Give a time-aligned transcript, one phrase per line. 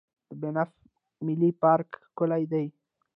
[0.29, 0.69] د بانف
[1.25, 2.65] ملي پارک ښکلی دی.